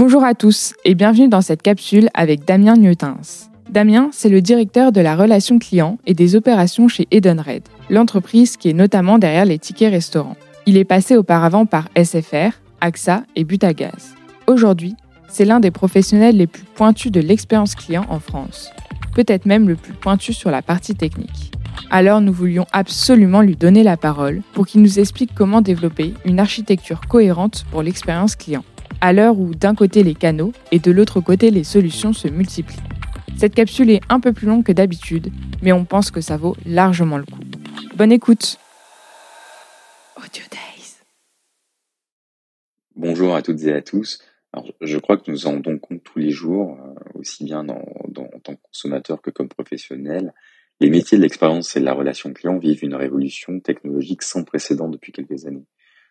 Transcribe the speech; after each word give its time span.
Bonjour 0.00 0.24
à 0.24 0.34
tous 0.34 0.72
et 0.86 0.94
bienvenue 0.94 1.28
dans 1.28 1.42
cette 1.42 1.60
capsule 1.60 2.08
avec 2.14 2.46
Damien 2.46 2.74
Niotins. 2.74 3.20
Damien, 3.68 4.08
c'est 4.12 4.30
le 4.30 4.40
directeur 4.40 4.92
de 4.92 5.00
la 5.02 5.14
relation 5.14 5.58
client 5.58 5.98
et 6.06 6.14
des 6.14 6.36
opérations 6.36 6.88
chez 6.88 7.06
Edenred, 7.10 7.64
l'entreprise 7.90 8.56
qui 8.56 8.70
est 8.70 8.72
notamment 8.72 9.18
derrière 9.18 9.44
les 9.44 9.58
tickets 9.58 9.92
restaurants. 9.92 10.38
Il 10.64 10.78
est 10.78 10.86
passé 10.86 11.18
auparavant 11.18 11.66
par 11.66 11.90
SFR, 12.02 12.52
AXA 12.80 13.24
et 13.36 13.44
Butagaz. 13.44 14.14
Aujourd'hui, 14.46 14.96
c'est 15.28 15.44
l'un 15.44 15.60
des 15.60 15.70
professionnels 15.70 16.38
les 16.38 16.46
plus 16.46 16.64
pointus 16.64 17.12
de 17.12 17.20
l'expérience 17.20 17.74
client 17.74 18.06
en 18.08 18.20
France, 18.20 18.70
peut-être 19.14 19.44
même 19.44 19.68
le 19.68 19.76
plus 19.76 19.92
pointu 19.92 20.32
sur 20.32 20.50
la 20.50 20.62
partie 20.62 20.94
technique. 20.94 21.52
Alors 21.90 22.22
nous 22.22 22.32
voulions 22.32 22.66
absolument 22.72 23.42
lui 23.42 23.54
donner 23.54 23.82
la 23.82 23.98
parole 23.98 24.40
pour 24.54 24.66
qu'il 24.66 24.80
nous 24.80 24.98
explique 24.98 25.34
comment 25.34 25.60
développer 25.60 26.14
une 26.24 26.40
architecture 26.40 27.02
cohérente 27.06 27.66
pour 27.70 27.82
l'expérience 27.82 28.34
client 28.34 28.64
à 29.00 29.12
l'heure 29.12 29.38
où 29.38 29.54
d'un 29.54 29.74
côté 29.74 30.02
les 30.02 30.14
canaux 30.14 30.52
et 30.72 30.78
de 30.78 30.90
l'autre 30.90 31.20
côté 31.20 31.50
les 31.50 31.64
solutions 31.64 32.12
se 32.12 32.28
multiplient. 32.28 32.82
Cette 33.36 33.54
capsule 33.54 33.90
est 33.90 34.00
un 34.08 34.20
peu 34.20 34.32
plus 34.32 34.46
longue 34.46 34.64
que 34.64 34.72
d'habitude, 34.72 35.32
mais 35.62 35.72
on 35.72 35.84
pense 35.84 36.10
que 36.10 36.20
ça 36.20 36.36
vaut 36.36 36.56
largement 36.66 37.16
le 37.16 37.24
coup. 37.24 37.40
Bonne 37.96 38.12
écoute 38.12 38.58
Audio 40.16 40.42
Days 40.50 40.98
Bonjour 42.96 43.34
à 43.34 43.42
toutes 43.42 43.62
et 43.62 43.72
à 43.72 43.80
tous. 43.80 44.22
Alors, 44.52 44.70
je 44.80 44.98
crois 44.98 45.16
que 45.16 45.30
nous 45.30 45.46
en 45.46 45.52
rendons 45.52 45.78
compte 45.78 46.02
tous 46.02 46.18
les 46.18 46.30
jours, 46.30 46.76
euh, 46.80 47.18
aussi 47.18 47.44
bien 47.44 47.62
dans, 47.62 47.84
dans, 48.08 48.24
en 48.24 48.40
tant 48.40 48.56
que 48.56 48.62
consommateur 48.62 49.22
que 49.22 49.30
comme 49.30 49.48
professionnel. 49.48 50.34
Les 50.80 50.90
métiers 50.90 51.16
de 51.16 51.22
l'expérience 51.22 51.76
et 51.76 51.80
de 51.80 51.84
la 51.84 51.92
relation 51.92 52.32
client 52.32 52.58
vivent 52.58 52.82
une 52.82 52.94
révolution 52.94 53.60
technologique 53.60 54.22
sans 54.22 54.44
précédent 54.44 54.88
depuis 54.88 55.12
quelques 55.12 55.46
années 55.46 55.66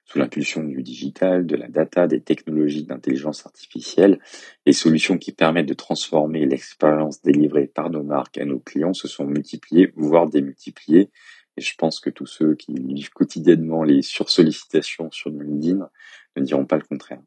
sous 0.10 0.18
l'impulsion 0.18 0.64
du 0.64 0.82
digital, 0.82 1.46
de 1.46 1.56
la 1.56 1.68
data, 1.68 2.08
des 2.08 2.20
technologies 2.20 2.84
d'intelligence 2.84 3.46
artificielle, 3.46 4.20
les 4.66 4.74
solutions 4.74 5.20
qui 5.20 5.32
permettent 5.32 5.68
de 5.68 5.76
transformer 5.76 6.48
l'expérience 6.48 7.22
délivrée 7.22 7.68
par 7.68 7.92
nos 7.92 8.02
marques 8.02 8.40
à 8.40 8.46
nos 8.46 8.60
clients 8.60 8.94
se 8.94 9.08
sont 9.08 9.26
multipliées, 9.26 9.94
voire 9.96 10.28
démultipliées. 10.28 11.12
Et 11.58 11.62
je 11.62 11.76
pense 11.78 12.00
que 12.00 12.10
tous 12.10 12.26
ceux 12.26 12.56
qui 12.56 12.74
vivent 12.74 13.12
quotidiennement 13.12 13.84
les 13.84 14.02
sursollicitations 14.02 15.12
sur 15.12 15.30
LinkedIn 15.30 15.88
ne 16.36 16.42
diront 16.42 16.66
pas 16.66 16.78
le 16.78 16.84
contraire. 16.84 17.22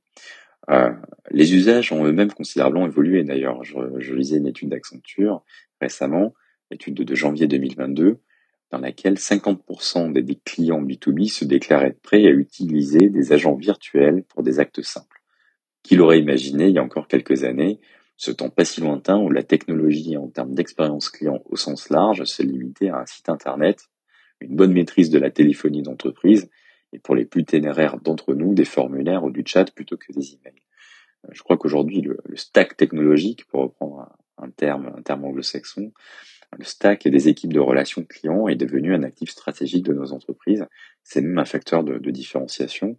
Euh, 0.69 0.91
les 1.30 1.55
usages 1.55 1.92
ont 1.92 2.05
eux-mêmes 2.05 2.33
considérablement 2.33 2.86
évolué. 2.86 3.22
D'ailleurs, 3.22 3.62
je, 3.62 3.77
je 3.98 4.14
lisais 4.14 4.39
une 4.39 4.48
étude 4.48 4.70
d'Accenture 4.70 5.44
récemment, 5.80 6.34
étude 6.72 6.94
de 6.94 7.14
janvier 7.14 7.46
2022, 7.46 8.19
dans 8.72 8.78
laquelle 8.78 9.14
50% 9.14 10.12
des 10.12 10.34
clients 10.34 10.82
B2B 10.82 11.30
se 11.30 11.44
déclaraient 11.44 11.96
prêts 12.02 12.24
à 12.24 12.30
utiliser 12.30 13.10
des 13.10 13.32
agents 13.32 13.54
virtuels 13.54 14.24
pour 14.24 14.42
des 14.42 14.58
actes 14.60 14.80
simples. 14.82 15.22
Qui 15.82 15.94
l'aurait 15.94 16.18
imaginé 16.18 16.68
il 16.68 16.74
y 16.74 16.78
a 16.78 16.82
encore 16.82 17.06
quelques 17.06 17.44
années, 17.44 17.80
ce 18.16 18.30
temps 18.30 18.48
pas 18.48 18.64
si 18.64 18.80
lointain 18.80 19.18
où 19.18 19.30
la 19.30 19.42
technologie 19.42 20.16
en 20.16 20.28
termes 20.28 20.54
d'expérience 20.54 21.10
client 21.10 21.42
au 21.44 21.56
sens 21.56 21.90
large 21.90 22.24
se 22.24 22.42
limitait 22.42 22.88
à 22.88 23.00
un 23.00 23.06
site 23.06 23.28
internet, 23.28 23.90
une 24.40 24.56
bonne 24.56 24.72
maîtrise 24.72 25.10
de 25.10 25.18
la 25.18 25.30
téléphonie 25.30 25.82
d'entreprise 25.82 26.48
et 26.94 26.98
pour 26.98 27.14
les 27.14 27.26
plus 27.26 27.44
ténéraires 27.44 28.00
d'entre 28.00 28.34
nous, 28.34 28.54
des 28.54 28.64
formulaires 28.64 29.24
ou 29.24 29.30
du 29.30 29.42
chat 29.44 29.70
plutôt 29.70 29.98
que 29.98 30.12
des 30.12 30.34
emails. 30.34 30.62
Euh, 31.26 31.30
je 31.32 31.42
crois 31.42 31.58
qu'aujourd'hui, 31.58 32.00
le, 32.00 32.18
stack 32.36 32.76
technologique, 32.76 33.44
pour 33.46 33.62
reprendre 33.62 34.08
un 34.38 34.50
terme 34.50 34.92
anglo-saxon, 35.06 35.92
le 36.58 36.64
stack 36.64 37.08
des 37.08 37.28
équipes 37.28 37.53
de 37.53 37.61
relations 37.61 38.05
clients 38.05 38.48
est 38.48 38.56
devenu 38.56 38.95
un 38.95 39.03
actif 39.03 39.31
stratégique 39.31 39.84
de 39.84 39.95
nos 39.95 40.12
entreprises. 40.12 40.67
C'est 41.03 41.22
même 41.22 41.39
un 41.39 41.45
facteur 41.45 41.83
de, 41.83 41.98
différenciation. 42.11 42.98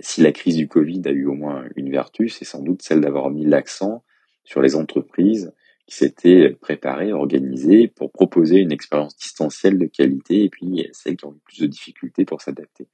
Si 0.00 0.22
la 0.22 0.32
crise 0.32 0.56
du 0.56 0.66
Covid 0.66 1.02
a 1.04 1.10
eu 1.10 1.26
au 1.26 1.34
moins 1.34 1.64
une 1.76 1.90
vertu, 1.90 2.28
c'est 2.28 2.44
sans 2.44 2.62
doute 2.62 2.82
celle 2.82 3.00
d'avoir 3.00 3.30
mis 3.30 3.44
l'accent 3.44 4.04
sur 4.44 4.60
les 4.60 4.74
entreprises 4.74 5.52
qui 5.86 5.96
s'étaient 5.96 6.50
préparées, 6.60 7.12
organisées 7.12 7.88
pour 7.88 8.10
proposer 8.10 8.58
une 8.58 8.72
expérience 8.72 9.16
distancielle 9.16 9.78
de 9.78 9.86
qualité 9.86 10.44
et 10.44 10.48
puis 10.48 10.88
celles 10.92 11.16
qui 11.16 11.24
ont 11.26 11.34
eu 11.34 11.40
plus 11.44 11.60
de 11.60 11.66
difficultés 11.66 12.24
pour 12.24 12.40
s'adapter. 12.40 12.88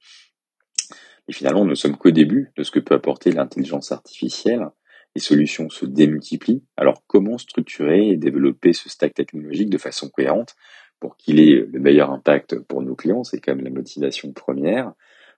Et 1.27 1.33
finalement, 1.33 1.63
nous 1.63 1.71
ne 1.71 1.75
sommes 1.75 1.97
qu'au 1.97 2.11
début 2.11 2.51
de 2.55 2.63
ce 2.63 2.71
que 2.71 2.79
peut 2.79 2.95
apporter 2.95 3.31
l'intelligence 3.31 3.91
artificielle 3.91 4.67
les 5.17 5.21
solutions 5.21 5.67
se 5.71 5.87
démultiplient. 5.87 6.61
Alors 6.77 7.01
comment 7.07 7.39
structurer 7.39 8.09
et 8.09 8.17
développer 8.17 8.71
ce 8.71 8.87
stack 8.87 9.15
technologique 9.15 9.71
de 9.71 9.79
façon 9.79 10.09
cohérente 10.09 10.55
pour 10.99 11.17
qu'il 11.17 11.39
ait 11.39 11.65
le 11.67 11.79
meilleur 11.79 12.11
impact 12.11 12.59
pour 12.59 12.83
nos 12.83 12.93
clients? 12.93 13.23
C'est 13.23 13.39
quand 13.39 13.55
même 13.55 13.65
la 13.65 13.71
motivation 13.71 14.31
première, 14.31 14.93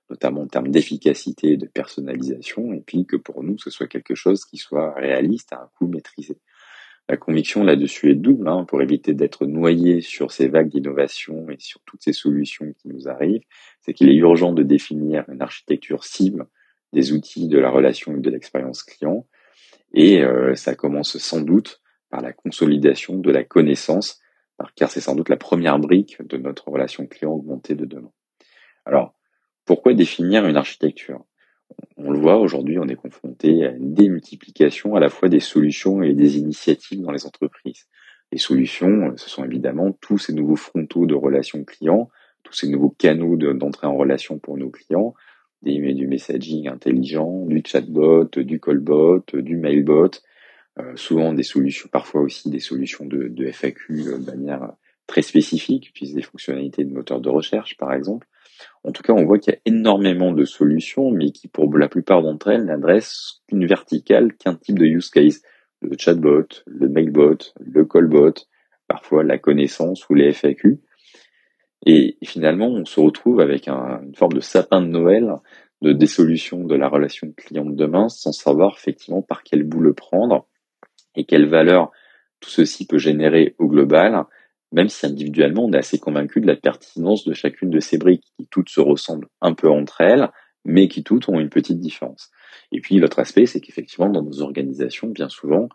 notamment 0.09 0.41
en 0.41 0.47
termes 0.47 0.68
d'efficacité 0.68 1.53
et 1.53 1.57
de 1.57 1.66
personnalisation, 1.66 2.73
et 2.73 2.81
puis 2.81 3.06
que 3.06 3.16
pour 3.16 3.41
nous, 3.41 3.57
ce 3.57 3.69
soit 3.69 3.88
quelque 3.88 4.16
chose 4.16 4.44
qui 4.44 4.57
soit 4.57 4.94
réaliste 4.95 5.53
à 5.53 5.62
un 5.62 5.69
coût 5.78 5.88
maîtrisé. 5.88 6.35
La 7.07 7.16
conviction 7.16 7.63
là-dessus 7.63 8.12
est 8.12 8.16
double, 8.16 8.50
hein, 8.50 8.66
pour 8.66 8.81
éviter 8.81 9.13
d'être 9.13 9.45
noyé 9.45 10.01
sur 10.01 10.34
ces 10.34 10.50
vagues 10.50 10.72
d'innovation 10.72 11.50
et 11.50 11.56
sur 11.57 11.79
toutes 11.85 12.03
ces 12.03 12.12
solutions 12.12 12.73
qui 12.78 12.89
nous 12.89 13.07
arrivent, 13.07 13.45
c'est 13.79 13.94
qu'il 13.94 14.09
est 14.09 14.16
urgent 14.16 14.51
de 14.51 14.63
définir 14.63 15.23
une 15.29 15.41
architecture 15.41 16.03
cible 16.03 16.47
des 16.91 17.13
outils 17.13 17.47
de 17.47 17.59
la 17.59 17.69
relation 17.69 18.18
et 18.18 18.19
de 18.19 18.29
l'expérience 18.29 18.84
client, 18.84 19.25
et 19.94 20.22
euh, 20.23 20.55
ça 20.55 20.75
commence 20.75 21.17
sans 21.17 21.41
doute 21.41 21.81
par 22.09 22.22
la 22.22 22.33
consolidation 22.33 23.16
de 23.16 23.31
la 23.31 23.44
connaissance, 23.44 24.19
car 24.75 24.91
c'est 24.91 25.01
sans 25.01 25.16
doute 25.16 25.29
la 25.29 25.38
première 25.38 25.79
brique 25.79 26.22
de 26.27 26.38
notre 26.38 26.69
relation 26.69 27.05
client 27.07 27.31
augmentée 27.31 27.75
de 27.75 27.85
demain. 27.85 28.11
Alors, 28.85 29.13
pourquoi 29.66 29.94
définir 29.94 30.45
une 30.47 30.57
architecture? 30.57 31.23
On 31.97 32.11
le 32.11 32.19
voit 32.19 32.38
aujourd'hui, 32.38 32.79
on 32.79 32.88
est 32.88 32.95
confronté 32.95 33.66
à 33.66 33.72
une 33.72 33.94
démultiplication 33.94 34.95
à 34.95 35.00
la 35.00 35.09
fois 35.09 35.29
des 35.29 35.39
solutions 35.39 36.01
et 36.01 36.13
des 36.13 36.39
initiatives 36.39 37.01
dans 37.01 37.11
les 37.11 37.25
entreprises. 37.25 37.88
Les 38.31 38.39
solutions, 38.39 39.13
ce 39.16 39.29
sont 39.29 39.44
évidemment 39.44 39.91
tous 39.91 40.17
ces 40.17 40.33
nouveaux 40.33 40.56
frontaux 40.56 41.06
de 41.06 41.16
relations 41.16 41.63
clients, 41.63 42.09
tous 42.44 42.53
ces 42.53 42.69
nouveaux 42.69 42.89
canaux 42.89 43.35
d'entrée 43.35 43.88
en 43.88 43.95
relation 43.95 44.39
pour 44.39 44.57
nos 44.57 44.69
clients, 44.69 45.13
du 45.62 46.08
messaging 46.08 46.68
intelligent, 46.68 47.46
du 47.46 47.62
chatbot, 47.66 48.30
du 48.36 48.59
callbot, 48.59 49.24
du 49.34 49.58
mailbot, 49.58 50.12
euh, 50.80 50.96
souvent 50.96 51.34
des 51.34 51.44
solutions, 51.44 51.90
parfois 51.92 52.22
aussi 52.22 52.50
des 52.50 52.59
solutions 52.59 53.06
de, 53.06 53.52
FAQ 53.52 54.08
euh, 54.08 54.18
de 54.18 54.25
manière 54.25 54.72
très 55.08 55.22
spécifique, 55.22 55.90
utilisent 55.90 56.16
des 56.16 56.22
fonctionnalités 56.22 56.84
de 56.84 56.94
moteur 56.94 57.19
de 57.19 57.30
recherche 57.30 57.78
par 57.78 57.94
exemple. 57.94 58.28
En 58.84 58.92
tout 58.92 59.03
cas, 59.03 59.14
on 59.14 59.25
voit 59.25 59.40
qu'il 59.40 59.53
y 59.53 59.56
a 59.56 59.59
énormément 59.66 60.31
de 60.31 60.46
solutions, 60.46 61.12
mais 61.12 61.31
qui 61.31 61.48
pour 61.48 61.75
la 61.78 61.88
plupart 61.90 62.22
d'entre 62.22 62.50
elles 62.50 62.66
n'adressent 62.66 63.42
qu'une 63.48 63.66
verticale, 63.66 64.34
qu'un 64.36 64.56
type 64.56 64.78
de 64.78 64.86
use 64.86 65.09
case. 65.09 65.42
Le 65.81 65.96
chatbot, 65.98 66.48
le 66.68 66.90
mailbot, 66.90 67.38
le 67.59 67.86
callbot, 67.86 68.34
parfois 68.88 69.24
la 69.24 69.38
connaissance 69.38 70.09
ou 70.09 70.14
les 70.14 70.34
FAQ. 70.34 70.80
Et 71.85 72.17
finalement, 72.23 72.67
on 72.67 72.85
se 72.85 73.00
retrouve 73.00 73.40
avec 73.40 73.67
une 73.67 74.16
forme 74.16 74.34
de 74.34 74.41
sapin 74.41 74.81
de 74.81 74.88
Noël 74.88 75.34
de 75.81 75.94
des 75.94 76.07
solutions 76.07 76.66
de 76.66 76.75
la 76.75 76.90
relation 76.90 77.31
client 77.31 77.66
de 77.66 77.75
demain 77.75 78.09
sans 78.09 78.34
savoir 78.34 78.75
effectivement 78.78 79.22
par 79.22 79.44
quel 79.44 79.63
bout 79.63 79.79
le 79.79 79.94
prendre 79.94 80.45
et 81.16 81.23
quelle 81.23 81.47
valeur 81.47 81.91
tout 82.41 82.50
ceci 82.50 82.85
peut 82.85 82.97
générer 82.97 83.56
au 83.59 83.68
global, 83.68 84.25
même 84.72 84.89
si 84.89 85.06
individuellement 85.06 85.66
on 85.66 85.73
est 85.73 85.78
assez 85.78 86.00
convaincu 86.00 86.41
de 86.41 86.47
la 86.47 86.56
pertinence 86.56 87.25
de 87.25 87.34
chacune 87.34 87.69
de 87.69 87.79
ces 87.79 87.97
briques 87.97 88.25
qui 88.38 88.47
toutes 88.47 88.69
se 88.69 88.81
ressemblent 88.81 89.28
un 89.41 89.53
peu 89.53 89.69
entre 89.69 90.01
elles, 90.01 90.29
mais 90.66 90.88
qui 90.88 91.03
toutes 91.03 91.29
ont 91.29 91.39
une 91.39 91.50
petite 91.50 91.79
différence. 91.79 92.29
Et 92.72 92.81
puis 92.81 92.97
l'autre 92.97 93.19
aspect, 93.19 93.45
c'est 93.45 93.62
qu'effectivement 93.62 94.09
dans 94.09 94.22
nos 94.22 94.41
organisations, 94.41 95.07
bien 95.07 95.29
souvent, 95.29 95.69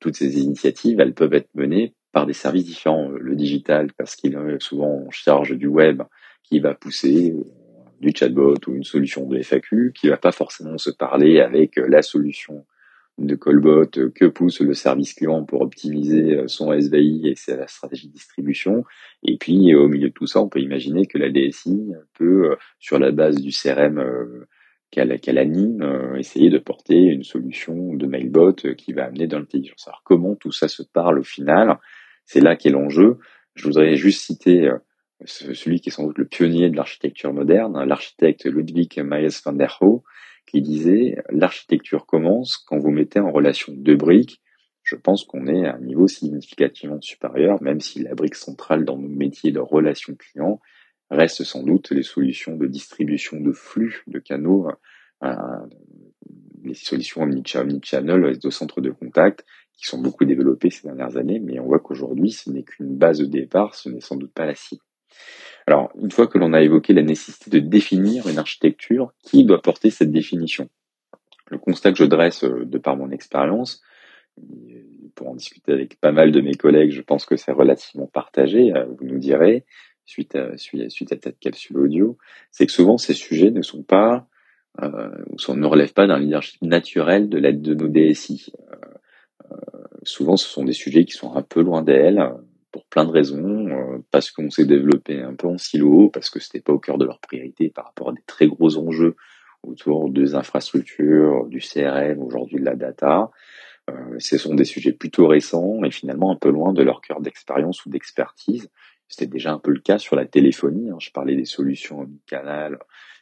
toutes 0.00 0.16
ces 0.16 0.40
initiatives, 0.40 1.00
elles 1.00 1.14
peuvent 1.14 1.34
être 1.34 1.54
menées 1.54 1.94
par 2.16 2.24
des 2.24 2.32
services 2.32 2.64
différents. 2.64 3.10
Le 3.10 3.36
digital, 3.36 3.92
parce 3.92 4.16
qu'il 4.16 4.32
est 4.32 4.62
souvent 4.62 5.04
en 5.06 5.10
charge 5.10 5.54
du 5.54 5.66
web, 5.66 6.02
qui 6.44 6.60
va 6.60 6.72
pousser 6.72 7.32
euh, 7.32 7.44
du 8.00 8.10
chatbot 8.16 8.54
ou 8.68 8.74
une 8.74 8.84
solution 8.84 9.26
de 9.26 9.36
FAQ, 9.36 9.92
qui 9.94 10.08
va 10.08 10.16
pas 10.16 10.32
forcément 10.32 10.78
se 10.78 10.88
parler 10.88 11.40
avec 11.40 11.76
euh, 11.76 11.86
la 11.86 12.00
solution 12.00 12.64
de 13.18 13.34
callbot 13.34 13.90
que 14.14 14.24
pousse 14.24 14.60
le 14.60 14.72
service 14.72 15.12
client 15.12 15.44
pour 15.44 15.60
optimiser 15.60 16.36
euh, 16.36 16.48
son 16.48 16.72
SVI 16.72 17.28
et 17.28 17.34
sa 17.34 17.66
stratégie 17.66 18.08
de 18.08 18.14
distribution. 18.14 18.84
Et 19.22 19.36
puis, 19.36 19.74
au 19.74 19.86
milieu 19.86 20.08
de 20.08 20.14
tout 20.14 20.26
ça, 20.26 20.40
on 20.40 20.48
peut 20.48 20.60
imaginer 20.60 21.04
que 21.04 21.18
la 21.18 21.28
DSI 21.28 21.92
peut, 22.14 22.56
sur 22.78 22.98
la 22.98 23.12
base 23.12 23.42
du 23.42 23.50
CRM 23.50 24.02
qu'elle 24.90 25.38
anime, 25.38 26.14
essayer 26.16 26.48
de 26.48 26.58
porter 26.58 26.96
une 26.96 27.24
solution 27.24 27.92
de 27.92 28.06
mailbot 28.06 28.54
qui 28.78 28.94
va 28.94 29.04
amener 29.04 29.26
de 29.26 29.36
l'intelligence. 29.36 29.86
Alors, 29.86 30.00
comment 30.02 30.34
tout 30.36 30.52
ça 30.52 30.68
se 30.68 30.82
parle 30.82 31.18
au 31.18 31.24
final? 31.24 31.78
C'est 32.26 32.40
là 32.40 32.56
qu'est 32.56 32.70
l'enjeu. 32.70 33.18
Je 33.54 33.64
voudrais 33.64 33.96
juste 33.96 34.22
citer 34.22 34.68
euh, 34.68 34.78
celui 35.24 35.80
qui 35.80 35.88
est 35.88 35.92
sans 35.92 36.04
doute 36.04 36.18
le 36.18 36.26
pionnier 36.26 36.68
de 36.68 36.76
l'architecture 36.76 37.32
moderne, 37.32 37.82
l'architecte 37.84 38.44
Ludwig 38.44 39.00
Mies 39.02 39.40
van 39.44 39.52
der 39.52 39.78
Rohe, 39.80 40.02
qui 40.46 40.60
disait 40.60 41.16
l'architecture 41.30 42.06
commence 42.06 42.58
quand 42.58 42.78
vous 42.78 42.90
mettez 42.90 43.20
en 43.20 43.30
relation 43.30 43.72
deux 43.74 43.96
briques. 43.96 44.42
Je 44.82 44.94
pense 44.94 45.24
qu'on 45.24 45.46
est 45.48 45.66
à 45.66 45.76
un 45.76 45.80
niveau 45.80 46.06
significativement 46.06 47.00
supérieur, 47.00 47.60
même 47.62 47.80
si 47.80 48.02
la 48.02 48.14
brique 48.14 48.36
centrale 48.36 48.84
dans 48.84 48.98
nos 48.98 49.08
métiers 49.08 49.50
de 49.50 49.58
relation 49.58 50.14
client 50.14 50.60
reste 51.10 51.44
sans 51.44 51.62
doute 51.62 51.90
les 51.90 52.02
solutions 52.02 52.56
de 52.56 52.66
distribution 52.66 53.40
de 53.40 53.52
flux 53.52 54.02
de 54.06 54.18
canaux 54.18 54.68
euh, 55.24 55.34
les 56.62 56.74
solutions 56.74 57.22
omnichannel 57.22 58.38
de 58.38 58.50
centres 58.50 58.80
de 58.80 58.90
contact 58.90 59.44
qui 59.76 59.86
sont 59.86 60.00
beaucoup 60.00 60.24
développées 60.24 60.70
ces 60.70 60.86
dernières 60.86 61.16
années, 61.16 61.38
mais 61.38 61.60
on 61.60 61.66
voit 61.66 61.80
qu'aujourd'hui, 61.80 62.30
ce 62.30 62.50
n'est 62.50 62.62
qu'une 62.62 62.96
base 62.96 63.18
de 63.18 63.26
départ, 63.26 63.74
ce 63.74 63.88
n'est 63.88 64.00
sans 64.00 64.16
doute 64.16 64.32
pas 64.32 64.46
la 64.46 64.54
cible. 64.54 64.82
Alors, 65.66 65.90
une 66.00 66.10
fois 66.10 66.26
que 66.26 66.38
l'on 66.38 66.52
a 66.52 66.62
évoqué 66.62 66.92
la 66.92 67.02
nécessité 67.02 67.50
de 67.50 67.58
définir 67.58 68.28
une 68.28 68.38
architecture, 68.38 69.12
qui 69.22 69.44
doit 69.44 69.60
porter 69.60 69.90
cette 69.90 70.12
définition? 70.12 70.68
Le 71.48 71.58
constat 71.58 71.92
que 71.92 71.98
je 71.98 72.04
dresse 72.04 72.44
euh, 72.44 72.64
de 72.64 72.78
par 72.78 72.96
mon 72.96 73.10
expérience, 73.10 73.82
pour 75.14 75.28
en 75.28 75.34
discuter 75.34 75.72
avec 75.72 75.98
pas 76.00 76.12
mal 76.12 76.30
de 76.30 76.40
mes 76.40 76.54
collègues, 76.54 76.90
je 76.90 77.02
pense 77.02 77.24
que 77.24 77.36
c'est 77.36 77.52
relativement 77.52 78.06
partagé, 78.06 78.72
euh, 78.74 78.84
vous 78.84 79.06
nous 79.06 79.18
direz, 79.18 79.64
suite 80.04 80.36
à, 80.36 80.56
suite 80.56 81.12
à 81.12 81.16
cette 81.20 81.38
capsule 81.38 81.78
audio, 81.78 82.16
c'est 82.50 82.66
que 82.66 82.72
souvent 82.72 82.98
ces 82.98 83.14
sujets 83.14 83.50
ne 83.50 83.62
sont 83.62 83.82
pas, 83.82 84.28
euh, 84.82 85.10
ne 85.48 85.66
relèvent 85.66 85.94
pas 85.94 86.06
d'un 86.06 86.18
leadership 86.18 86.60
naturel 86.62 87.28
de 87.28 87.38
l'aide 87.38 87.62
de 87.62 87.74
nos 87.74 87.88
DSI. 87.88 88.52
Euh, 88.70 88.76
souvent, 90.02 90.36
ce 90.36 90.48
sont 90.48 90.64
des 90.64 90.72
sujets 90.72 91.04
qui 91.04 91.12
sont 91.12 91.34
un 91.34 91.42
peu 91.42 91.62
loin 91.62 91.82
d'elles 91.82 92.32
pour 92.76 92.84
plein 92.84 93.06
de 93.06 93.10
raisons, 93.10 93.68
euh, 93.68 94.04
parce 94.10 94.30
qu'on 94.30 94.50
s'est 94.50 94.66
développé 94.66 95.22
un 95.22 95.34
peu 95.34 95.46
en 95.46 95.56
silo, 95.56 96.10
parce 96.10 96.28
que 96.28 96.40
c'était 96.40 96.60
pas 96.60 96.74
au 96.74 96.78
cœur 96.78 96.98
de 96.98 97.06
leur 97.06 97.20
priorité 97.20 97.70
par 97.70 97.86
rapport 97.86 98.10
à 98.10 98.12
des 98.12 98.22
très 98.26 98.46
gros 98.46 98.76
enjeux 98.76 99.16
autour 99.62 100.10
des 100.10 100.34
infrastructures, 100.34 101.46
du 101.46 101.60
CRM, 101.60 102.20
aujourd'hui 102.22 102.60
de 102.60 102.66
la 102.66 102.76
data. 102.76 103.30
Euh, 103.88 104.16
ce 104.18 104.36
sont 104.36 104.54
des 104.54 104.66
sujets 104.66 104.92
plutôt 104.92 105.26
récents 105.26 105.82
et 105.84 105.90
finalement 105.90 106.30
un 106.30 106.36
peu 106.36 106.50
loin 106.50 106.74
de 106.74 106.82
leur 106.82 107.00
cœur 107.00 107.22
d'expérience 107.22 107.86
ou 107.86 107.88
d'expertise. 107.88 108.68
C'était 109.08 109.26
déjà 109.26 109.52
un 109.52 109.58
peu 109.58 109.70
le 109.70 109.80
cas 109.80 109.96
sur 109.96 110.14
la 110.14 110.26
téléphonie. 110.26 110.90
Hein. 110.90 110.98
Je 111.00 111.10
parlais 111.12 111.34
des 111.34 111.46
solutions 111.46 112.10
canal. 112.26 112.78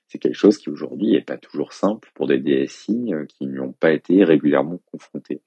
C'est 0.09 0.19
quelque 0.19 0.35
chose 0.35 0.59
qui 0.59 0.69
aujourd'hui 0.69 1.13
n'est 1.13 1.23
pas 1.23 1.39
toujours 1.39 1.73
simple 1.73 2.11
pour 2.17 2.27
des 2.27 2.39
DSI 2.39 3.15
euh, 3.15 3.25
qui 3.27 3.47
n'y 3.47 3.61
ont 3.61 3.73
pas 3.73 3.93
été 3.93 4.25
régulièrement 4.25 4.81
confrontés. 4.91 5.43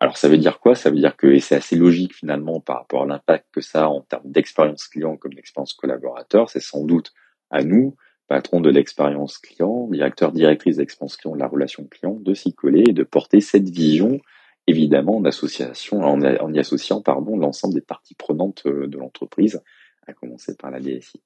Alors 0.00 0.16
ça 0.16 0.28
veut 0.28 0.38
dire 0.38 0.60
quoi? 0.60 0.74
Ça 0.74 0.90
veut 0.90 0.96
dire 0.96 1.16
que, 1.16 1.26
et 1.26 1.40
c'est 1.40 1.56
assez 1.56 1.76
logique 1.76 2.14
finalement 2.14 2.60
par 2.60 2.78
rapport 2.78 3.02
à 3.02 3.06
l'impact 3.06 3.46
que 3.52 3.60
ça 3.60 3.84
a 3.84 3.88
en 3.88 4.00
termes 4.02 4.30
d'expérience 4.30 4.86
client 4.86 5.16
comme 5.16 5.34
d'expérience 5.34 5.72
collaborateur, 5.72 6.50
c'est 6.50 6.60
sans 6.60 6.84
doute 6.84 7.12
à 7.50 7.64
nous, 7.64 7.96
patrons 8.28 8.60
de 8.60 8.70
l'expérience 8.70 9.38
client, 9.38 9.88
directeurs, 9.88 10.32
directrices 10.32 10.76
d'expérience 10.76 11.16
client 11.16 11.34
de 11.34 11.40
la 11.40 11.48
relation 11.48 11.84
client, 11.84 12.14
de 12.20 12.34
s'y 12.34 12.54
coller 12.54 12.84
et 12.88 12.92
de 12.92 13.02
porter 13.02 13.40
cette 13.40 13.68
vision 13.68 14.20
évidemment 14.68 15.16
en 15.16 15.24
association, 15.24 16.02
en, 16.02 16.52
y 16.52 16.58
associant 16.58 17.00
pardon 17.00 17.36
l'ensemble 17.36 17.74
des 17.74 17.80
parties 17.80 18.14
prenantes 18.14 18.64
euh, 18.66 18.86
de 18.86 18.98
l'entreprise, 18.98 19.62
à 20.06 20.12
commencer 20.12 20.56
par 20.56 20.70
la 20.70 20.78
DSI. 20.78 21.22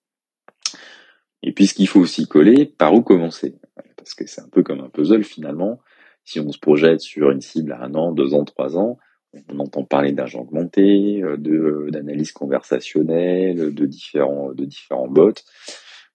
Et 1.43 1.53
puis 1.53 1.67
ce 1.67 1.75
qu'il 1.75 1.89
faut 1.89 2.01
aussi 2.01 2.27
coller, 2.27 2.67
par 2.67 2.95
où 2.95 3.03
commencer? 3.03 3.57
Parce 3.97 4.15
que 4.15 4.27
c'est 4.27 4.41
un 4.41 4.49
peu 4.49 4.63
comme 4.63 4.81
un 4.81 4.89
puzzle 4.89 5.25
finalement. 5.25 5.81
Si 6.25 6.41
on 6.41 6.51
se 6.53 6.59
projette 6.59 7.01
sur 7.01 7.31
une 7.31 7.41
cible 7.41 7.73
à 7.73 7.83
un 7.83 7.95
an, 7.95 8.13
deux 8.13 8.35
ans, 8.35 8.45
trois 8.45 8.77
ans, 8.77 8.99
on 9.49 9.61
entend 9.61 9.85
parler 9.85 10.13
d'agents 10.13 10.43
augmenté, 10.43 11.23
euh, 11.23 11.37
de 11.37 11.53
euh, 11.53 11.91
d'analyse 11.91 12.33
conversationnelle, 12.33 13.75
de 13.75 13.87
différents 13.87 14.53
de 14.53 14.65
différents 14.65 15.09
bots. 15.09 15.33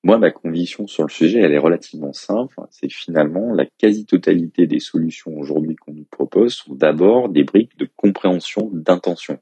Moi, 0.03 0.19
ma 0.19 0.31
conviction 0.31 0.87
sur 0.87 1.03
le 1.03 1.09
sujet, 1.09 1.39
elle 1.39 1.53
est 1.53 1.57
relativement 1.57 2.13
simple. 2.13 2.55
C'est 2.69 2.91
finalement 2.91 3.53
la 3.53 3.65
quasi-totalité 3.65 4.67
des 4.67 4.79
solutions 4.79 5.35
aujourd'hui 5.35 5.75
qu'on 5.75 5.93
nous 5.93 6.05
propose 6.09 6.53
sont 6.53 6.75
d'abord 6.75 7.29
des 7.29 7.43
briques 7.43 7.77
de 7.77 7.89
compréhension 7.95 8.69
d'intention, 8.71 9.39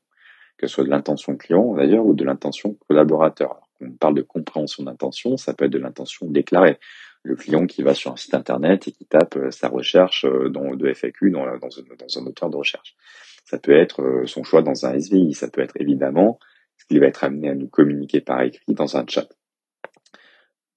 que 0.57 0.68
ce 0.68 0.75
soit 0.75 0.83
de 0.85 0.89
l'intention 0.89 1.35
client 1.35 1.75
d'ailleurs 1.75 2.06
ou 2.06 2.13
de 2.13 2.23
l'intention 2.23 2.77
collaborateur. 2.88 3.51
Alors, 3.51 3.69
on 3.81 3.91
parle 3.91 4.15
de 4.15 4.21
compréhension 4.21 4.83
d'intention, 4.83 5.35
ça 5.35 5.53
peut 5.53 5.65
être 5.65 5.71
de 5.71 5.77
l'intention 5.77 6.25
déclarée. 6.27 6.79
Le 7.25 7.36
client 7.36 7.66
qui 7.66 7.81
va 7.81 7.95
sur 7.95 8.12
un 8.12 8.18
site 8.18 8.36
internet 8.36 8.88
et 8.88 8.92
qui 8.92 9.06
tape 9.06 9.36
euh, 9.36 9.50
sa 9.50 9.68
recherche 9.68 10.25
euh, 10.25 10.48
dans, 10.50 10.75
de 10.75 10.94
FAQ 10.94 11.31
dans, 11.31 11.45
dans, 11.57 12.19
un 12.19 12.22
moteur 12.22 12.51
de 12.51 12.56
recherche. 12.56 12.95
Ça 13.45 13.57
peut 13.57 13.75
être 13.75 14.04
euh, 14.04 14.27
son 14.27 14.44
choix 14.44 14.62
dans 14.62 14.86
un 14.86 14.94
SVI, 14.94 15.33
ça 15.33 15.50
peut 15.50 15.62
être 15.62 15.75
évidemment 15.80 16.38
ce 16.77 16.86
qu'il 16.86 17.00
va 17.00 17.07
être 17.07 17.24
amené 17.24 17.50
à 17.50 17.56
nous 17.56 17.68
communiquer 17.68 18.22
par 18.22 18.44
écrit 18.44 18.75
dans 18.75 18.95
un 18.95 19.06
chat. 19.07 19.27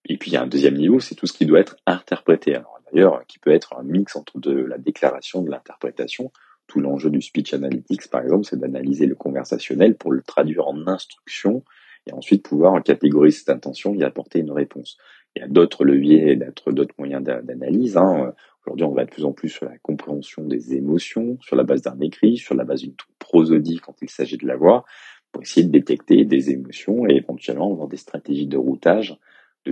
Et 0.06 0.16
puis 0.16 0.30
il 0.30 0.34
y 0.34 0.36
a 0.38 0.42
un 0.42 0.46
deuxième 0.46 0.76
niveau, 0.76 1.00
c'est 1.00 1.14
tout 1.14 1.26
ce 1.26 1.34
qui 1.34 1.44
doit 1.44 1.60
être 1.60 1.76
interprété. 1.84 2.54
Alors 2.54 2.80
d'ailleurs, 2.90 3.26
qui 3.26 3.38
peut 3.38 3.52
être 3.52 3.76
un 3.76 3.82
mix 3.82 4.16
entre 4.16 4.38
de 4.38 4.52
la 4.52 4.78
déclaration, 4.78 5.42
de 5.42 5.50
l'interprétation. 5.50 6.32
Tout 6.66 6.80
l'enjeu 6.80 7.10
du 7.10 7.20
speech 7.20 7.52
analytics, 7.52 8.08
par 8.08 8.22
exemple, 8.22 8.46
c'est 8.46 8.58
d'analyser 8.58 9.04
le 9.04 9.14
conversationnel 9.14 9.96
pour 9.96 10.12
le 10.12 10.22
traduire 10.22 10.66
en 10.66 10.86
instruction 10.86 11.62
et 12.06 12.12
ensuite 12.12 12.42
pouvoir 12.42 12.82
catégoriser 12.82 13.38
cette 13.38 13.50
intention 13.50 13.94
et 13.94 14.02
apporter 14.02 14.38
une 14.38 14.50
réponse. 14.50 14.96
Il 15.36 15.40
y 15.40 15.44
a 15.44 15.48
d'autres 15.48 15.84
leviers, 15.84 16.36
d'autres 16.36 16.94
moyens 16.98 17.22
d'analyse. 17.22 17.96
Hein. 17.96 18.32
Aujourd'hui, 18.66 18.86
on 18.86 18.92
va 18.92 19.04
de 19.04 19.10
plus 19.10 19.24
en 19.24 19.32
plus 19.32 19.48
sur 19.48 19.66
la 19.66 19.78
compréhension 19.78 20.42
des 20.42 20.74
émotions, 20.74 21.38
sur 21.40 21.56
la 21.56 21.64
base 21.64 21.82
d'un 21.82 21.98
écrit, 22.00 22.36
sur 22.36 22.54
la 22.54 22.64
base 22.64 22.82
d'une 22.82 22.94
prosodie 23.18 23.78
quand 23.78 23.94
il 24.02 24.10
s'agit 24.10 24.36
de 24.36 24.46
la 24.46 24.56
voix, 24.56 24.84
pour 25.32 25.42
essayer 25.42 25.64
de 25.66 25.70
détecter 25.70 26.24
des 26.24 26.50
émotions 26.50 27.06
et 27.08 27.14
éventuellement 27.14 27.70
avoir 27.72 27.88
des 27.88 27.96
stratégies 27.96 28.46
de 28.46 28.56
routage 28.56 29.16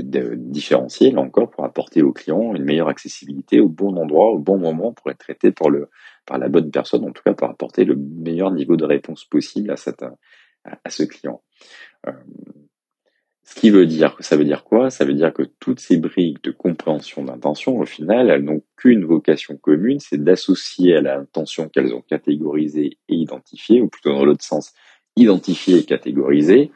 de, 0.00 0.34
différencier, 0.36 1.10
là 1.10 1.20
encore, 1.20 1.50
pour 1.50 1.64
apporter 1.64 2.02
au 2.02 2.12
client 2.12 2.54
une 2.54 2.64
meilleure 2.64 2.88
accessibilité 2.88 3.60
au 3.60 3.68
bon 3.68 3.96
endroit, 3.96 4.30
au 4.30 4.38
bon 4.38 4.58
moment, 4.58 4.92
pour 4.92 5.10
être 5.10 5.18
traité 5.18 5.52
par, 5.52 5.70
le, 5.70 5.88
par 6.26 6.38
la 6.38 6.48
bonne 6.48 6.70
personne, 6.70 7.04
en 7.04 7.12
tout 7.12 7.22
cas 7.22 7.34
pour 7.34 7.48
apporter 7.48 7.84
le 7.84 7.96
meilleur 7.96 8.50
niveau 8.50 8.76
de 8.76 8.84
réponse 8.84 9.24
possible 9.24 9.70
à, 9.70 9.76
cette, 9.76 10.04
à, 10.64 10.90
ce 10.90 11.04
client. 11.04 11.42
Euh, 12.06 12.12
ce 13.48 13.54
qui 13.54 13.70
veut 13.70 13.86
dire, 13.86 14.16
ça 14.18 14.36
veut 14.36 14.44
dire 14.44 14.64
quoi? 14.64 14.90
Ça 14.90 15.04
veut 15.04 15.14
dire 15.14 15.32
que 15.32 15.44
toutes 15.60 15.78
ces 15.78 15.96
briques 15.98 16.42
de 16.42 16.50
compréhension 16.50 17.24
d'intention, 17.24 17.78
au 17.78 17.86
final, 17.86 18.28
elles 18.28 18.42
n'ont 18.42 18.62
qu'une 18.76 19.04
vocation 19.04 19.56
commune, 19.56 20.00
c'est 20.00 20.22
d'associer 20.22 20.96
à 20.96 21.00
l'intention 21.00 21.68
qu'elles 21.68 21.94
ont 21.94 22.02
catégorisée 22.02 22.98
et 23.08 23.14
identifiée, 23.14 23.80
ou 23.80 23.88
plutôt 23.88 24.12
dans 24.12 24.24
l'autre 24.24 24.42
sens, 24.42 24.74
identifier 25.14 25.78
et 25.78 25.84
catégoriser, 25.84 26.72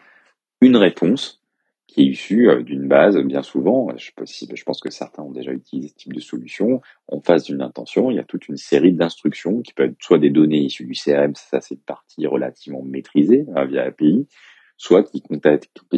une 0.60 0.76
réponse 0.76 1.42
qui 1.88 2.02
est 2.02 2.06
issu 2.06 2.48
euh, 2.48 2.62
d'une 2.62 2.86
base, 2.86 3.18
bien 3.18 3.42
souvent, 3.42 3.88
je, 3.96 4.12
je 4.54 4.62
pense 4.62 4.80
que 4.80 4.92
certains 4.92 5.24
ont 5.24 5.32
déjà 5.32 5.50
utilisé 5.50 5.88
ce 5.88 5.94
type 5.94 6.12
de 6.12 6.20
solution, 6.20 6.80
en 7.08 7.20
face 7.20 7.42
d'une 7.42 7.62
intention, 7.62 8.12
il 8.12 8.16
y 8.16 8.20
a 8.20 8.24
toute 8.24 8.46
une 8.46 8.56
série 8.56 8.92
d'instructions 8.92 9.60
qui 9.60 9.72
peuvent 9.72 9.90
être 9.90 9.96
soit 10.00 10.18
des 10.18 10.30
données 10.30 10.60
issues 10.60 10.84
du 10.84 10.94
CRM, 10.94 11.34
ça 11.34 11.60
c'est 11.60 11.74
une 11.74 11.80
partie 11.80 12.28
relativement 12.28 12.82
maîtrisée 12.84 13.44
hein, 13.56 13.64
via 13.64 13.82
API, 13.82 14.28
soit 14.80 15.02
qui, 15.02 15.22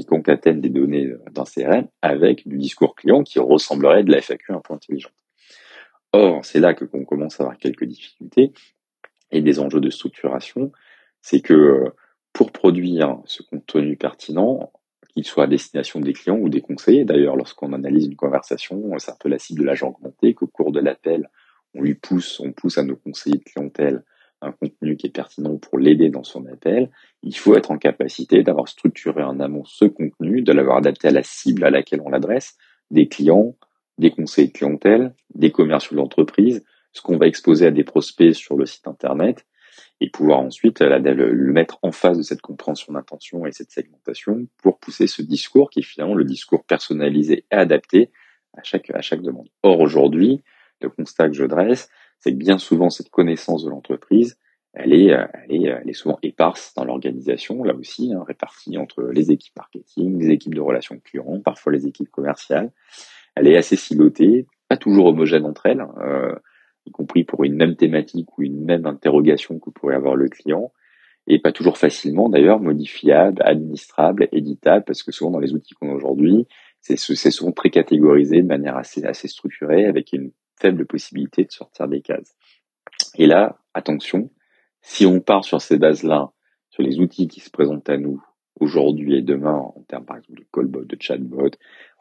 concatènent 0.05 0.61
des 0.61 0.69
données 0.69 1.07
euh, 1.07 1.23
d'un 1.31 1.45
CRM 1.45 1.87
avec 2.03 2.49
du 2.49 2.59
discours 2.59 2.97
client 2.97 3.23
qui 3.23 3.39
ressemblerait 3.39 4.03
de 4.03 4.11
la 4.11 4.21
FAQ 4.21 4.53
un 4.53 4.61
peu 4.61 4.75
intelligente. 4.75 5.15
Or, 6.13 6.45
c'est 6.45 6.59
là 6.59 6.75
que 6.75 6.85
qu'on 6.85 7.05
commence 7.05 7.39
à 7.39 7.45
avoir 7.45 7.59
quelques 7.59 7.85
difficultés 7.85 8.53
et 9.31 9.41
des 9.41 9.61
enjeux 9.61 9.81
de 9.81 9.89
structuration, 9.89 10.73
c'est 11.21 11.41
que 11.41 11.55
euh, 11.55 11.95
pour 12.33 12.51
produire 12.51 13.19
ce 13.25 13.45
contenu 13.45 13.97
pertinent, 13.97 14.73
qu'il 15.15 15.25
soit 15.25 15.45
à 15.45 15.47
destination 15.47 16.01
des 16.01 16.13
clients 16.13 16.39
ou 16.39 16.49
des 16.49 16.61
conseillers. 16.61 17.05
D'ailleurs, 17.05 17.37
lorsqu'on 17.37 17.73
analyse 17.75 18.07
une 18.07 18.17
conversation, 18.17 18.83
c'est 18.99 19.13
un 19.13 19.17
peu 19.21 19.29
la 19.29 19.39
cible 19.39 19.61
de 19.61 19.67
l'agent 19.67 19.91
augmenté 19.91 20.35
qu'au 20.35 20.49
cours 20.49 20.73
de 20.73 20.81
l'appel, 20.81 21.31
on 21.75 21.83
lui 21.83 21.95
pousse, 21.95 22.41
on 22.41 22.51
pousse 22.51 22.79
à 22.79 22.83
nos 22.83 22.97
conseillers 22.97 23.39
de 23.39 23.45
clientèle 23.45 24.03
un 24.41 24.53
contenu 24.53 24.97
qui 24.97 25.07
est 25.07 25.11
pertinent 25.11 25.57
pour 25.57 25.79
l'aider 25.79 26.09
dans 26.09 26.25
son 26.25 26.47
appel. 26.47 26.91
Il 27.23 27.37
faut 27.37 27.57
être 27.57 27.71
en 27.71 27.79
capacité 27.79 28.43
d'avoir 28.43 28.69
structuré 28.69 29.23
en 29.23 29.39
amont 29.39 29.65
ce 29.65 29.85
contenu, 29.85 30.43
de 30.43 30.53
l'avoir 30.53 30.79
adapté 30.79 31.09
à 31.09 31.13
la 31.13 31.23
cible 31.23 31.65
à 31.65 31.71
laquelle 31.71 32.01
on 32.05 32.11
l'adresse, 32.11 32.57
des 32.91 33.09
clients, 33.09 33.57
des 33.99 34.11
conseillers 34.11 34.49
de 34.49 34.53
clientèle, 34.53 35.15
des 35.35 35.53
commerciaux 35.53 35.97
d'entreprise, 35.97 36.65
ce 36.93 37.01
qu'on 37.01 37.17
va 37.17 37.27
exposer 37.27 37.67
à 37.67 37.71
des 37.71 37.85
prospects 37.85 38.35
sur 38.35 38.57
le 38.57 38.67
site 38.67 38.89
internet, 38.89 39.47
et 40.01 40.11
pouvoir 40.11 40.41
ensuite 40.41 40.83
euh, 40.83 40.99
le, 40.99 41.53
mettre 41.53 41.79
en 41.83 41.93
face 41.93 42.19
de 42.19 42.23
cette 42.23 42.41
compréhension 42.41 42.93
d'intention 42.93 43.47
et 43.47 43.53
cette 43.53 43.71
segmentation 43.71 44.47
pour 44.63 44.79
pousser 44.79 45.07
ce 45.07 45.23
discours 45.23 45.71
qui 45.71 45.81
est 45.81 45.85
finalement 45.85 46.15
le 46.15 46.25
discours 46.25 46.65
personnalisé 46.65 47.47
et 47.51 47.55
adapté 47.55 48.11
à 48.55 48.63
chaque, 48.63 48.91
à 48.91 49.01
chaque 49.01 49.23
demande. 49.23 49.49
Or, 49.63 49.81
aujourd'hui, 49.81 50.43
le 50.81 50.91
constat 50.91 51.29
que 51.29 51.35
je 51.35 51.45
dresse, 51.45 51.89
c'est 52.19 52.33
que 52.33 52.37
bien 52.37 52.59
souvent, 52.59 52.91
cette 52.91 53.11
connaissance 53.11 53.65
de 53.65 53.71
l'entreprise, 53.71 54.37
elle 54.75 54.93
est, 54.93 55.13
euh, 55.13 55.27
elle 55.45 55.55
est, 55.55 55.65
elle 55.65 55.89
est 55.89 55.95
souvent 55.95 56.19
éparse 56.23 56.73
dans 56.75 56.85
l'organisation, 56.85 57.63
là 57.63 57.75
aussi, 57.75 58.13
hein, 58.13 58.25
répartie 58.27 58.79
entre 58.79 59.03
les 59.03 59.31
équipes 59.31 59.57
marketing, 59.57 60.19
les 60.19 60.31
équipes 60.31 60.55
de 60.55 60.61
relations 60.61 60.99
clients, 60.99 61.41
parfois 61.45 61.73
les 61.73 61.87
équipes 61.87 62.11
commerciales. 62.11 62.73
Elle 63.35 63.49
est 63.49 63.57
assez 63.57 63.77
silotée, 63.77 64.47
pas 64.69 64.77
toujours 64.77 65.07
homogène 65.07 65.45
entre 65.45 65.67
elles. 65.67 65.85
Euh, 66.03 66.35
y 66.87 66.91
compris 66.91 67.25
pour 67.25 67.45
une 67.45 67.55
même 67.55 67.77
thématique 67.77 68.37
ou 68.39 68.43
une 68.43 68.65
même 68.65 68.87
interrogation 68.87 69.59
que 69.59 69.71
pourrait 69.71 69.95
avoir 69.95 70.17
le 70.17 70.29
client, 70.29 70.73
et 71.27 71.39
pas 71.39 71.53
toujours 71.53 71.79
facilement 71.79 72.29
d'ailleurs 72.29 72.61
modifiable, 72.61 73.43
administrable, 73.45 74.29
éditable, 74.33 74.85
parce 74.85 75.03
que 75.03 75.13
souvent 75.13 75.31
dans 75.31 75.39
les 75.39 75.55
outils 75.55 75.75
qu'on 75.75 75.91
a 75.91 75.95
aujourd'hui, 75.95 76.47
c'est 76.81 76.97
souvent 76.97 77.53
très 77.53 77.71
catégorisé 77.71 78.43
de 78.43 78.47
manière 78.47 78.77
assez, 78.77 79.05
assez 79.05 79.29
structurée, 79.29 79.87
avec 79.87 80.13
une 80.13 80.33
faible 80.61 80.85
possibilité 80.85 81.45
de 81.45 81.53
sortir 81.53 81.87
des 81.87 82.01
cases. 82.01 82.35
Et 83.15 83.27
là, 83.27 83.61
attention, 83.73 84.31
si 84.83 85.07
on 85.07 85.21
part 85.21 85.45
sur 85.45 85.63
ces 85.63 85.79
bases-là, 85.79 86.31
sur 86.71 86.83
les 86.83 86.99
outils 87.01 87.29
qui 87.29 87.41
se 87.41 87.51
présentent 87.51 87.89
à 87.89 87.97
nous 87.97 88.23
aujourd'hui 88.61 89.17
et 89.17 89.23
demain, 89.23 89.55
en 89.55 89.83
termes 89.89 90.05
par 90.05 90.19
exemple 90.19 90.41
de 90.41 90.47
callbot, 90.53 90.85
de 90.85 90.97
chatbot, 91.01 91.51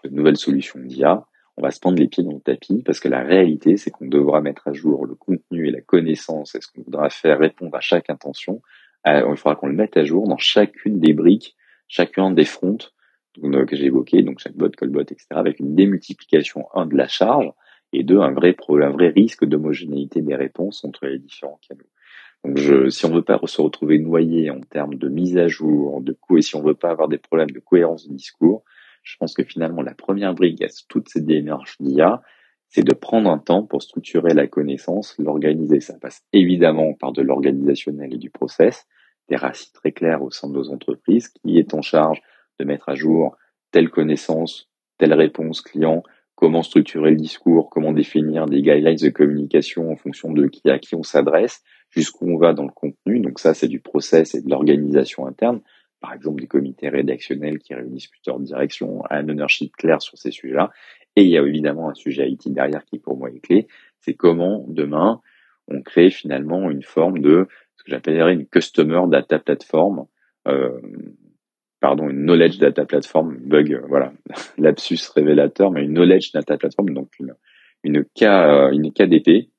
de 0.04 0.10
nouvelles 0.10 0.38
solutions 0.38 0.80
d'IA, 0.80 1.26
on 1.58 1.62
va 1.62 1.72
se 1.72 1.80
prendre 1.80 2.00
les 2.00 2.08
pieds 2.08 2.24
dans 2.24 2.34
le 2.34 2.40
tapis 2.40 2.82
parce 2.84 3.00
que 3.00 3.08
la 3.08 3.22
réalité, 3.22 3.78
c'est 3.78 3.92
qu'on 3.92 4.08
devra 4.08 4.42
mettre 4.42 4.68
à 4.68 4.74
jour 4.74 5.06
le 5.06 5.16
contenu 5.16 5.68
et 5.68 5.72
la 5.72 5.82
connaissance 5.82 6.56
et 6.56 6.62
ce 6.62 6.68
qu'on 6.68 6.82
voudra 6.82 7.10
faire 7.10 7.40
répondre 7.40 7.76
à 7.76 7.82
chaque 7.82 8.10
intention. 8.10 8.62
Euh, 9.08 9.26
il 9.30 9.38
faudra 9.38 9.56
qu'on 9.56 9.68
le 9.68 9.74
mette 9.74 9.98
à 9.98 10.04
jour 10.04 10.28
dans 10.28 10.38
chacune 10.38 11.00
des 11.00 11.14
briques, 11.14 11.56
chacun 11.88 12.32
des 12.32 12.46
fronts 12.46 12.78
euh, 13.44 13.66
que 13.66 13.76
j'ai 13.76 13.86
évoqués, 13.86 14.24
donc 14.24 14.40
chaque 14.40 14.56
bot, 14.56 14.70
callbot, 14.70 15.02
etc., 15.02 15.26
avec 15.32 15.60
une 15.60 15.76
démultiplication, 15.76 16.68
un, 16.74 16.86
de 16.86 16.96
la 16.96 17.08
charge, 17.08 17.52
et 17.94 18.04
deux, 18.04 18.20
un 18.20 18.32
vrai, 18.32 18.56
un 18.70 18.90
vrai 18.90 19.10
risque 19.10 19.46
d'homogénéité 19.46 20.22
des 20.22 20.36
réponses 20.36 20.86
entre 20.86 21.06
les 21.08 21.20
différents 21.20 21.60
canaux. 21.68 21.84
Donc, 22.44 22.58
je, 22.58 22.90
si 22.90 23.06
on 23.06 23.12
veut 23.12 23.22
pas 23.22 23.40
se 23.46 23.62
retrouver 23.62 24.00
noyé 24.00 24.50
en 24.50 24.62
termes 24.62 24.96
de 24.96 25.10
mise 25.10 25.38
à 25.38 25.48
jour, 25.48 26.02
de 26.02 26.14
coût, 26.14 26.38
et 26.38 26.42
si 26.42 26.56
on 26.56 26.64
veut 26.64 26.76
pas 26.76 26.90
avoir 26.90 27.08
des 27.08 27.20
problèmes 27.20 27.52
de 27.52 27.60
cohérence 27.60 28.08
de 28.08 28.14
discours, 28.14 28.64
je 29.04 29.16
pense 29.18 29.34
que 29.34 29.44
finalement, 29.44 29.82
la 29.82 29.94
première 29.94 30.34
brique 30.34 30.62
à 30.62 30.68
toute 30.90 31.10
cette 31.10 31.26
démarche 31.26 31.78
d'IA, 31.80 32.22
c'est 32.68 32.84
de 32.84 32.94
prendre 32.94 33.30
un 33.30 33.38
temps 33.38 33.64
pour 33.64 33.84
structurer 33.84 34.34
la 34.34 34.48
connaissance, 34.48 35.16
l'organiser. 35.20 35.82
Ça 35.82 35.98
passe 36.00 36.24
évidemment 36.34 36.94
par 36.94 37.12
de 37.12 37.22
l'organisationnel 37.22 38.14
et 38.14 38.18
du 38.18 38.30
process, 38.30 38.88
des 39.30 39.36
racines 39.36 39.74
très 39.74 39.92
clairs 39.92 40.24
au 40.24 40.32
sein 40.32 40.48
de 40.48 40.54
nos 40.54 40.70
entreprises, 40.70 41.30
qui 41.30 41.60
est 41.60 41.74
en 41.74 41.82
charge 41.82 42.22
de 42.60 42.66
mettre 42.66 42.90
à 42.90 42.96
jour 42.96 43.36
telle 43.72 43.90
connaissance, 43.90 44.70
telle 44.98 45.14
réponse 45.14 45.62
client, 45.62 46.04
comment 46.42 46.64
structurer 46.64 47.12
le 47.12 47.18
discours, 47.18 47.70
comment 47.70 47.94
définir 47.94 48.48
des 48.48 48.64
guidelines 48.64 48.96
de 48.96 49.10
communication 49.10 49.92
en 49.92 49.96
fonction 49.96 50.34
de 50.34 50.48
qui 50.48 50.68
à 50.72 50.80
qui 50.80 50.96
on 50.96 51.04
s'adresse, 51.04 51.62
jusqu'où 51.92 52.26
on 52.28 52.38
va 52.38 52.54
dans 52.54 52.64
le 52.64 52.72
contenu. 52.72 53.20
Donc 53.20 53.38
ça, 53.38 53.54
c'est 53.54 53.68
du 53.68 53.80
process 53.80 54.34
et 54.34 54.42
de 54.42 54.50
l'organisation 54.50 55.28
interne. 55.28 55.62
Par 56.00 56.16
exemple, 56.16 56.42
des 56.42 56.48
comités 56.48 56.90
rédactionnels 56.90 57.60
qui 57.60 57.76
réunissent 57.76 58.08
plusieurs 58.08 58.40
directions, 58.40 59.04
un 59.12 59.30
ownership 59.30 59.72
clair 59.78 60.02
sur 60.02 60.18
ces 60.18 60.32
sujets-là. 60.32 60.72
Et 61.16 61.22
il 61.22 61.30
y 61.30 61.38
a 61.38 61.44
évidemment 61.44 61.92
un 61.92 61.94
sujet 61.94 62.28
IT 62.28 62.52
derrière 62.52 62.84
qui 62.86 62.98
pour 62.98 63.18
moi 63.18 63.30
est 63.30 63.40
clé. 63.40 63.68
C'est 64.00 64.16
comment 64.16 64.66
demain 64.68 65.22
on 65.68 65.84
crée 65.84 66.10
finalement 66.10 66.72
une 66.72 66.82
forme 66.82 67.20
de 67.20 67.48
ce 67.78 67.84
que 67.84 67.92
j'appellerais 67.92 68.34
une 68.34 68.48
customer 68.48 69.02
data 69.10 69.38
platform. 69.38 70.08
Euh, 70.48 70.82
pardon, 71.82 72.10
une 72.10 72.24
knowledge 72.26 72.60
data 72.60 72.86
platform, 72.86 73.38
bug, 73.38 73.74
euh, 73.74 73.82
voilà, 73.90 74.14
lapsus 74.58 75.00
révélateur, 75.14 75.72
mais 75.72 75.84
une 75.84 75.94
knowledge 75.94 76.32
data 76.32 76.58
platform, 76.58 76.92
donc 76.92 77.10
une, 77.20 77.36
une, 77.84 78.06
K, 78.06 78.24
euh, 78.24 78.72
une 78.72 78.94
KDP. 78.94 79.50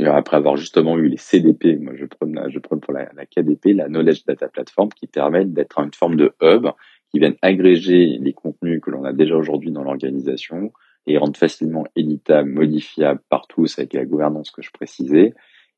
Après 0.00 0.38
avoir 0.38 0.56
justement 0.56 0.96
eu 0.96 1.06
les 1.08 1.18
CDP, 1.18 1.76
moi 1.78 1.92
je 1.94 2.06
prends, 2.06 2.48
je 2.48 2.58
prends 2.58 2.78
pour 2.78 2.94
la, 2.94 3.06
KDP, 3.26 3.76
la 3.76 3.88
knowledge 3.88 4.24
data 4.24 4.48
platform, 4.48 4.88
qui 4.88 5.06
permet 5.06 5.44
d'être 5.44 5.78
une 5.78 5.92
forme 5.92 6.16
de 6.16 6.32
hub 6.40 6.66
qui 7.10 7.18
viennent 7.18 7.36
agréger 7.42 8.18
les 8.18 8.32
contenus 8.32 8.80
que 8.80 8.90
l'on 8.90 9.04
a 9.04 9.12
déjà 9.12 9.36
aujourd'hui 9.36 9.70
dans 9.70 9.82
l'organisation 9.82 10.72
et 11.06 11.18
rendre 11.18 11.36
facilement 11.36 11.84
éditables, 11.94 12.48
modifiables 12.48 13.20
par 13.28 13.46
tous 13.48 13.78
avec 13.78 13.92
la 13.92 14.06
gouvernance 14.06 14.50
que 14.50 14.62
je 14.62 14.70
précisais. 14.70 15.34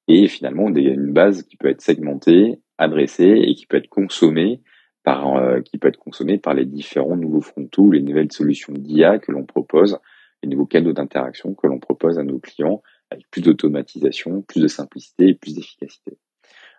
Et 0.07 0.29
finalement, 0.29 0.71
y 0.71 0.87
a 0.87 0.93
une 0.93 1.13
base 1.13 1.43
qui 1.43 1.57
peut 1.57 1.69
être 1.69 1.81
segmentée, 1.81 2.61
adressée 2.79 3.43
et 3.45 3.55
qui 3.57 3.67
peut 3.67 3.79
être 3.79 3.89
consommée 3.89 4.61
par, 5.05 5.37
euh, 5.37 5.61
qui 5.61 5.79
peut 5.79 5.89
être 5.89 5.99
consommé 5.99 6.39
par 6.39 6.55
les 6.55 6.65
différents 6.65 7.17
nouveaux 7.17 7.43
frontaux, 7.43 7.93
les 7.93 8.03
nouvelles 8.03 8.33
solutions 8.33 8.73
d'IA 8.73 9.19
que 9.19 9.31
l'on 9.31 9.45
propose, 9.45 9.99
les 10.43 10.49
nouveaux 10.49 10.67
canaux 10.67 10.93
d'interaction 10.93 11.55
que 11.55 11.67
l'on 11.67 11.79
propose 11.79 12.19
à 12.19 12.25
nos 12.25 12.39
clients 12.39 12.83
avec 13.11 13.31
plus 13.31 13.43
d'automatisation, 13.43 14.43
plus 14.43 14.63
de 14.63 14.67
simplicité 14.67 15.29
et 15.29 15.35
plus 15.35 15.55
d'efficacité. 15.55 16.19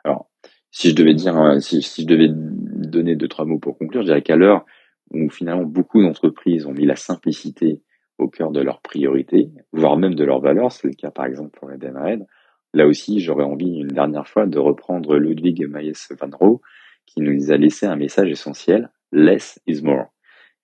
Alors, 0.04 0.30
si 0.72 0.90
je 0.90 0.96
devais 0.96 1.14
dire, 1.14 1.38
euh, 1.38 1.60
si, 1.60 1.82
je 1.82 2.06
devais 2.06 2.30
donner 2.30 3.16
deux 3.16 3.28
trois 3.28 3.46
mots 3.46 3.60
pour 3.60 3.78
conclure, 3.78 4.02
je 4.02 4.08
dirais 4.08 4.24
qu'à 4.24 4.36
l'heure 4.36 4.66
où 5.12 5.30
finalement 5.30 5.64
beaucoup 5.64 6.02
d'entreprises 6.02 6.66
ont 6.66 6.74
mis 6.74 6.86
la 6.86 6.96
simplicité 6.96 7.82
au 8.18 8.28
cœur 8.28 8.52
de 8.52 8.62
leurs 8.62 8.82
priorités, 8.82 9.52
voire 9.72 9.98
même 9.98 10.16
de 10.16 10.24
leurs 10.24 10.42
valeurs, 10.42 10.72
c'est 10.72 10.88
le 10.88 10.94
cas 10.94 11.12
par 11.12 11.26
exemple 11.26 11.58
pour 11.60 11.72
Edenred. 11.72 12.26
Là 12.74 12.88
aussi, 12.88 13.20
j'aurais 13.20 13.44
envie 13.44 13.80
une 13.80 13.88
dernière 13.88 14.28
fois 14.28 14.48
de 14.48 14.58
reprendre 14.58 15.16
Ludwig 15.16 15.66
Mayes 15.68 15.94
van 16.20 16.30
Roo, 16.38 16.62
qui 17.06 17.22
nous 17.22 17.52
a 17.52 17.58
laissé 17.58 17.86
un 17.86 17.96
message 17.96 18.30
essentiel, 18.30 18.90
less 19.12 19.60
is 19.68 19.82
more. 19.82 20.08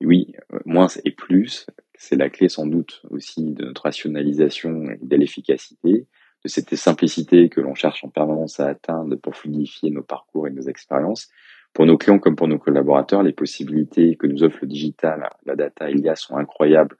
Oui, 0.04 0.34
euh, 0.54 0.60
moins 0.66 0.88
et 1.06 1.12
plus, 1.12 1.68
c'est 1.96 2.16
la 2.16 2.30
clé 2.30 2.50
sans 2.50 2.66
doute 2.66 3.04
aussi 3.10 3.54
de 3.54 3.66
notre 3.66 3.84
rationalisation 3.84 4.90
et 4.90 5.00
de 5.02 5.16
l'efficacité, 5.16 6.08
de 6.44 6.50
cette 6.50 6.76
simplicité 6.76 7.50
que 7.50 7.62
l'on 7.62 7.76
cherche 7.76 8.04
en 8.04 8.10
permanence 8.10 8.60
à 8.60 8.68
atteindre 8.68 9.16
pour 9.16 9.36
fluidifier 9.36 9.92
nos 9.92 10.02
parcours 10.02 10.48
et 10.48 10.52
nos 10.52 10.64
expériences. 10.64 11.30
Pour 11.74 11.86
nos 11.86 11.98
clients 11.98 12.20
comme 12.20 12.36
pour 12.36 12.48
nos 12.48 12.58
collaborateurs, 12.58 13.24
les 13.24 13.32
possibilités 13.32 14.18
que 14.18 14.28
nous 14.28 14.44
offre 14.44 14.60
le 14.64 14.68
digital, 14.68 15.30
la 15.46 15.56
data 15.56 15.90
et 15.90 15.94
l'IA 15.94 16.16
sont 16.16 16.36
incroyables 16.36 16.98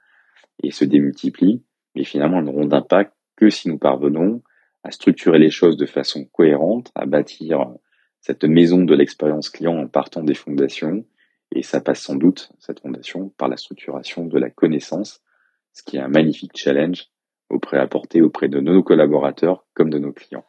et 0.62 0.70
se 0.70 0.84
démultiplient, 0.84 1.62
mais 1.94 2.04
finalement 2.04 2.38
elles 2.38 2.44
n'auront 2.44 2.66
d'impact 2.66 3.12
que 3.36 3.50
si 3.50 3.68
nous 3.68 3.78
parvenons 3.78 4.42
à 4.84 4.90
structurer 4.90 5.38
les 5.38 5.50
choses 5.50 5.76
de 5.76 5.86
façon 5.86 6.24
cohérente, 6.24 6.90
à 6.94 7.06
bâtir 7.06 7.72
cette 8.22 8.44
maison 8.44 8.84
de 8.84 8.94
l'expérience 8.94 9.50
client 9.50 9.76
en 9.76 9.88
partant 9.88 10.22
des 10.22 10.34
fondations. 10.34 11.04
Et 11.54 11.62
ça 11.62 11.82
passe 11.82 12.00
sans 12.00 12.14
doute, 12.14 12.50
cette 12.58 12.80
fondation, 12.80 13.28
par 13.36 13.48
la 13.48 13.58
structuration 13.58 14.24
de 14.24 14.38
la 14.38 14.48
connaissance, 14.48 15.20
ce 15.74 15.82
qui 15.82 15.98
est 15.98 16.00
un 16.00 16.08
magnifique 16.08 16.56
challenge 16.56 17.08
auprès 17.50 17.78
apporté 17.78 18.22
auprès 18.22 18.48
de 18.48 18.60
nos 18.60 18.82
collaborateurs 18.82 19.66
comme 19.74 19.90
de 19.90 19.98
nos 19.98 20.12
clients. 20.12 20.46